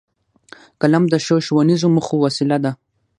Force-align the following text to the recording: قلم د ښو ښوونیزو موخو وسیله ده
قلم 0.81 1.03
د 1.09 1.15
ښو 1.25 1.35
ښوونیزو 1.45 1.87
موخو 1.95 2.15
وسیله 2.25 2.57
ده 2.63 2.71